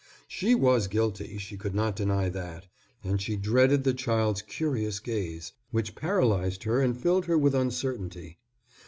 [0.27, 2.65] She was guilty, she could not deny that,
[3.03, 8.39] and she dreaded the child's curious gaze, which paralyzed her and filled her with uncertainty.